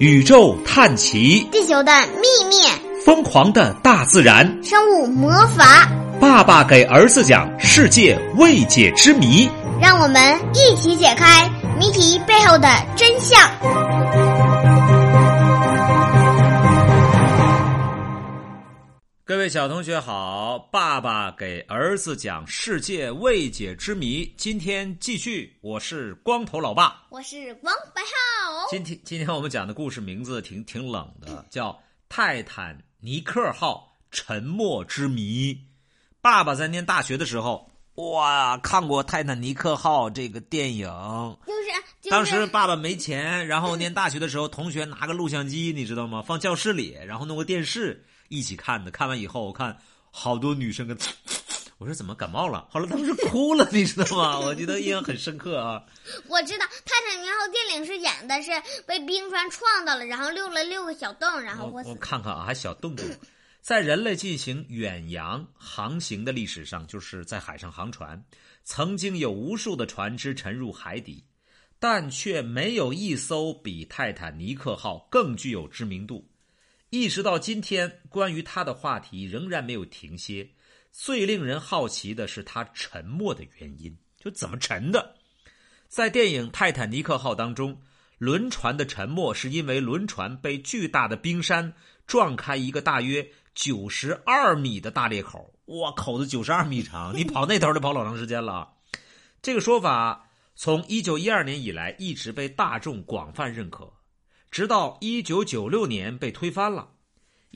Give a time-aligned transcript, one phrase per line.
[0.00, 2.56] 宇宙探奇，地球的秘密，
[3.04, 5.88] 疯狂的大自然，生物魔法。
[6.20, 9.48] 爸爸给儿子讲世界未解之谜，
[9.80, 11.48] 让我们一起解开
[11.78, 13.38] 谜题背后的真相。
[19.24, 24.28] 各位小同学好，爸爸给儿子讲世界未解之谜。
[24.36, 28.33] 今天继续，我是光头老爸，我是王白浩。
[28.70, 31.70] 今天今天我们讲的故事名字挺挺冷的，叫
[32.08, 35.54] 《泰坦尼克号沉没之谜》。
[36.20, 40.88] 爸爸在念大学的时候，哇，看过《泰坦尼克号》这个电影，
[41.46, 41.60] 就是、
[42.00, 46.22] 就是、当时爸爸没钱，然后念大学的时候，同学拿个录像机，你知道吗？
[46.22, 48.04] 放教室里，然后弄个电视。
[48.28, 49.76] 一起看的，看完以后我看
[50.10, 50.96] 好多女生跟，
[51.78, 52.66] 我说怎么感冒了？
[52.70, 54.38] 后来他们是哭了，你知道吗？
[54.46, 55.84] 我记得印象很深刻啊。
[56.28, 58.50] 我知道《泰坦尼克号》电影是演的是
[58.86, 63.04] 被冰川撞到了，然后溜了六个小洞，然后我我看看啊，还小洞洞。
[63.60, 68.22] 在人类进行远洋航行的历史上，就是在海上航船，
[68.62, 71.24] 曾经有无数的船只沉入海底，
[71.78, 76.30] 但却没有一艘比泰坦尼克号更具有知名度。
[76.90, 80.48] 一直到今天，关于它的话题仍然没有停歇。
[80.96, 85.16] 最令人好奇的是他沉没的原因，就怎么沉的？
[85.88, 87.82] 在电影《泰坦尼克号》当中，
[88.16, 91.74] 轮船的沉没是因为轮船被巨大的冰山
[92.06, 95.52] 撞开一个大约九十二米的大裂口。
[95.64, 98.74] 哇，口子九十二米长，你跑那头得跑老长时间了。
[99.42, 103.92] 这个说法从一九一二年以来一直被大众广泛认可。
[104.48, 106.93] 直到一九九六年被推翻了。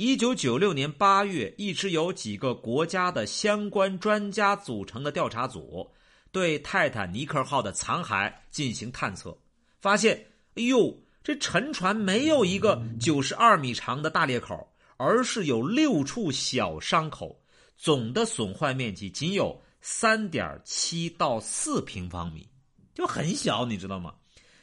[0.00, 5.90] 一九九六年八月，一支由几个国家的相关专家组成的调查组
[6.30, 9.36] 对泰坦尼克号的残骸进行探测，
[9.80, 10.24] 发现，
[10.54, 17.36] 哎呦，这沉船没有一个九十二米长的大裂口，而是有六处小伤口，
[17.76, 22.48] 总的损坏面积仅有三点七到四平方米，
[22.94, 24.14] 就很小，你知道吗？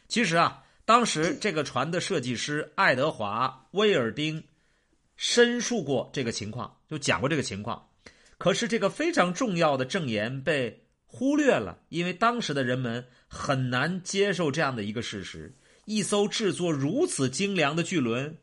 [0.07, 0.61] 其实啊。
[0.87, 4.43] 当时这个船的设计师爱德华·威尔丁
[5.15, 7.89] 申述过这个情况，就讲过这个情况。
[8.37, 15.55] 可是这个非常重要的证言被忽略了，因为当时的人们很难接受这样的一个事实：
[15.85, 18.37] 一艘制作如此精良的巨轮，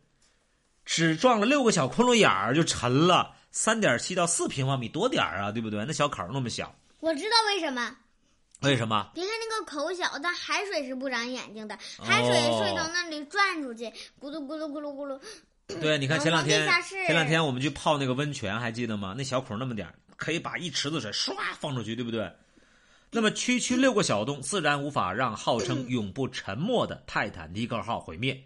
[0.85, 5.85] 只撞了六个小窟窿眼儿就沉了，三点七到四平方米多点儿啊，对不对？
[5.85, 6.75] 那小口那么小。
[7.01, 7.97] 我知道为什么。
[8.63, 9.11] 为什么？
[9.13, 11.77] 别看那个口小，但海水是不长眼睛的。
[11.99, 13.87] 海水水从那里转出去，
[14.21, 15.21] 咕噜咕噜咕噜咕噜。
[15.81, 16.69] 对，你看前两天，
[17.07, 19.15] 前两天我们去泡那个温泉，还记得吗？
[19.17, 22.31] 那小孔那么点可以把一池子水唰放出去，对不对？
[23.11, 28.45] 那么区区六个小洞，自然无法让号称永不沉没的泰坦尼克号毁灭。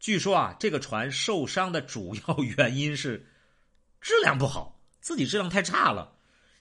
[0.00, 3.26] 据说啊，这个船受伤的主要原因是
[4.00, 6.14] 质量不好，自己质量太差了。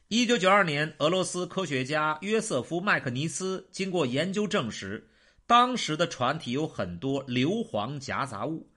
[0.07, 5.09] 一九九二年，俄罗斯科学家约瑟夫·麦克尼斯经过研究证实，
[5.45, 8.69] 当时的船体有很多硫磺夹杂物，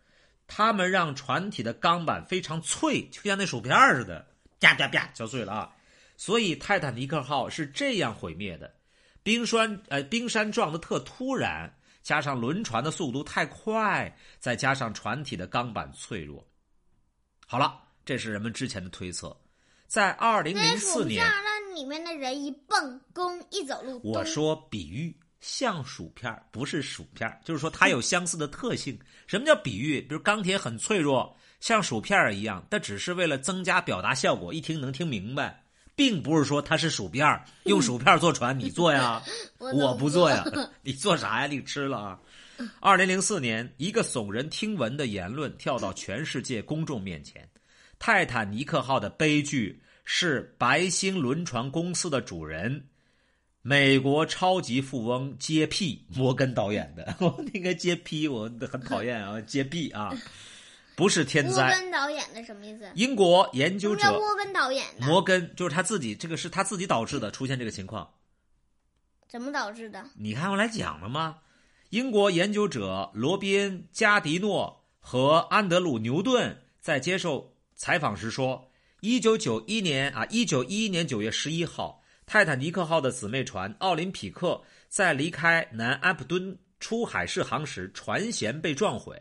[0.53, 4.27] 它们让船体的钢板非常脆，就像那薯片似的，
[4.59, 5.73] 啪啪啪敲碎了啊！
[6.17, 8.75] 所以泰坦尼克号是这样毁灭的：
[9.23, 11.73] 冰栓呃冰山撞的特突然，
[12.03, 16.45] 加上轮船的速度太快，再加上船体的钢板脆弱。
[17.47, 19.35] 好了，这是人们之前的推测。
[19.87, 24.01] 在二零零四年，让里面的人一蹦弓一走路。
[24.03, 28.99] 我说比喻像薯片，不是薯片，就是说它有相似的特性。
[29.27, 30.01] 什么叫比喻？
[30.03, 35.65] 比如钢铁很脆弱，像薯片一样，但只是为了增加表达效果，一听能听明白，
[35.97, 37.41] 并不是说它是薯片。
[37.65, 39.23] 用薯片坐船，你坐呀？
[39.59, 40.45] 我不坐呀？
[40.83, 41.47] 你做啥呀？
[41.47, 42.21] 你吃了啊？
[42.79, 47.49] 二零零四年，一个耸人听闻的言论跳到全世界公众面前。
[47.99, 52.87] 泰坦尼克号的悲剧是白星轮船公司的主人，
[53.63, 57.15] 美国超级富翁杰皮摩根导演的。
[57.21, 60.17] 我那个杰皮我很讨厌啊，杰皮啊，
[60.97, 61.69] 不是天灾。
[61.69, 62.91] 摩根导演的什么意思？
[62.95, 65.07] 英国研究者摩根导演的。
[65.07, 68.09] 摩根就是他自己，这个是他自己导致的，出现这个情况。
[69.29, 70.05] 怎么导致的？
[70.17, 71.39] 你看我来讲了吗？
[71.91, 77.55] 英国研究者罗宾加迪诺和安德鲁牛顿在接受。
[77.77, 78.71] 采访时说，
[79.01, 82.00] 一九九一年啊，一九一一年九月十一号，
[82.33, 89.17] 泰坦尼克号的姊妹船奥林匹克在离开南安普敦出海试航时，船舷被撞毁。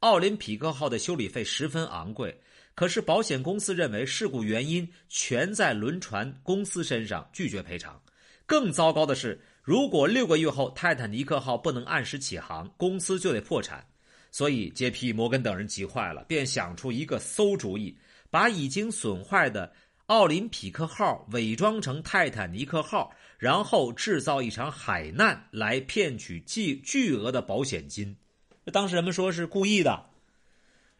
[0.00, 2.36] 奥林匹克号的修理费十分昂贵，
[2.74, 8.02] 可是保险公司认为事故原因全在轮船公司身上，拒绝赔偿。
[8.46, 13.86] 更糟糕的是，如果六个月后泰坦尼克号不能按时起航，公司就得破产。
[14.32, 17.96] 所以杰皮·摩根等人急坏了，便想出一个馊主意，
[18.28, 19.72] 把已经损坏的
[20.10, 28.16] 奥林匹克号伪装成泰坦尼克号，然后制造一场海难来骗取巨巨额的保险金。
[28.72, 30.06] 当时人们说是故意的。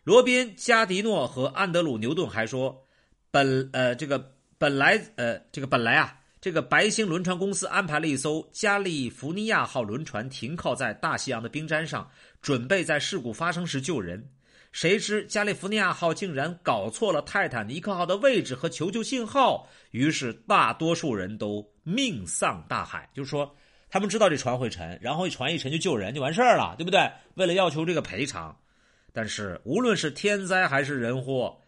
[0.05, 2.87] 罗宾·加迪诺和安德鲁·牛顿还说，
[3.33, 6.17] 本呃这个本来呃这个本来啊。
[6.41, 12.09] 这个白星轮船公司安排了一艘加利福尼亚号轮船停靠在大西洋的冰山上，
[12.41, 14.31] 准备在事故发生时救人。
[14.73, 23.09] 谁知加利福尼亚号竟然搞错了泰坦尼克号的位置和求救信号，于是大多数人都命丧大海。
[23.13, 23.53] 就是说，
[23.89, 27.11] 他们知道这船会沉，然后船一沉就救人就完事儿了，对不对？
[27.35, 28.57] 为了要求这个赔偿，
[29.13, 31.59] 但是无论是天灾还是人祸，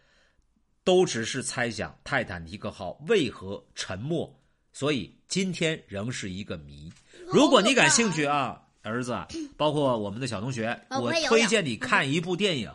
[0.85, 4.33] 都只是猜想泰坦尼克号为何沉没。
[4.71, 6.91] 所以今天仍是一个谜。
[7.27, 9.17] 如果你感兴趣啊，儿子，
[9.57, 12.69] 包括我们的小同学，我推荐你看一部电影，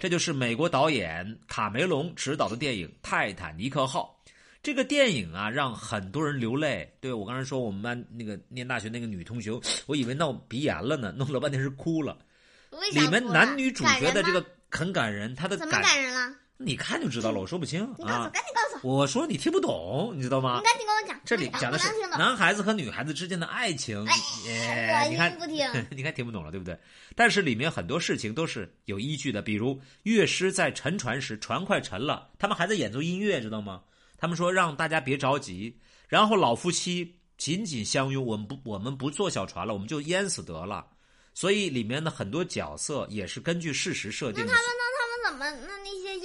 [0.00, 4.18] 这就是美国导演卡梅隆执导的电影《泰坦尼克号》。
[4.62, 6.90] 这个电影啊，让很多人流泪。
[6.98, 9.52] 对我刚才说，我们班那个念大学那个女同学，
[9.86, 12.16] 我以为闹鼻炎了呢，弄了半天是哭了。
[12.92, 16.34] 里面男女主角的这个很感人，他的怎么感人了？
[16.56, 17.82] 你看就知道了，我说不清。
[17.98, 18.98] 你告诉，赶紧告诉我。
[18.98, 20.58] 我说你听不懂，你知道吗？
[20.58, 21.20] 你赶紧跟我讲。
[21.24, 24.06] 这里讲的是男孩子和女孩子之间的爱情。
[24.46, 26.78] 哎，你看不听， 你看听不懂了，对不对？
[27.16, 33.82] 但是里面很多事情都是有依据的，比如乐师在沉船时，船快沉了，他们还在演奏音乐，知道吗？
[34.16, 35.76] 他们说让大家别着急，
[36.08, 40.86] 然后老夫妻紧紧相拥，我们不，我们不坐小船了，我们就淹死得了。
[41.34, 44.52] 所以里面的很多角色也是根据事实设定的。
[44.52, 44.68] 那他们，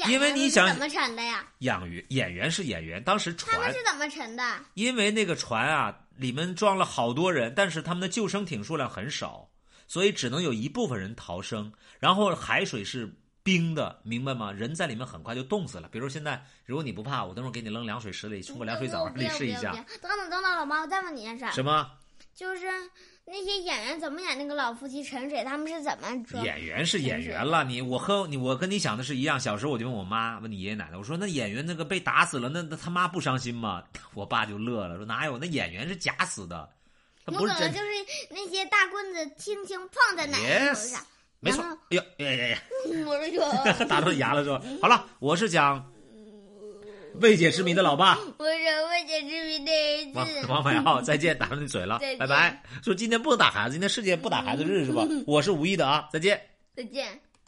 [0.10, 1.46] 因为你想怎么沉的呀？
[1.60, 4.44] 养鱼演员是演员，当时船他们是怎么沉的？
[4.74, 9.50] 因为那个船啊，里面装了好多人，但是他们的救生艇数量很少，
[9.88, 11.72] 所以只能有一部分人逃生。
[12.00, 13.14] 然后海水是
[13.44, 14.52] 冰的，明白吗？
[14.52, 15.88] 人在里面很快就冻死了。
[15.90, 19.72] 比如现在，如果你不怕，我等会儿给你扔凉水池里，冲个凉水澡，你试一下。
[19.72, 21.46] 等等等等，老妈，我再问你一件事。
[21.54, 21.90] 什么？
[22.36, 22.68] 就是
[23.32, 25.44] 那些演员怎么演那个老夫妻沉水？
[25.44, 26.44] 他们是怎么？
[26.44, 29.40] 演员是演员了，你我和你我跟你想的是一样。
[29.40, 33.84] 小时候我就问我妈，问你爷爷奶奶，我说那演员那个被打死了，那那他妈不伤心吗？
[34.16, 35.38] 我爸就乐了，说哪有？
[35.38, 36.68] 那演员是假死的，
[37.24, 37.72] 他不是真。
[37.72, 37.86] 就是
[38.32, 41.00] 那些大棍子轻轻碰在奶奶头上，
[41.40, 41.64] 没错。
[41.64, 42.58] 哎呦，哎呀呀！
[43.06, 43.40] 我这就
[43.86, 44.60] 打到牙了是吧？
[44.82, 45.86] 好了，我是讲。
[47.16, 49.72] 未解之谜的老爸， 我是未解之谜的
[50.14, 52.64] 王王百浩，再见，打上你嘴了，拜拜。
[52.84, 55.04] 说今天不能打孩子，今天世界不打孩子日是吧？
[55.28, 56.40] 我是无意的啊，再见，
[56.76, 57.20] 再见。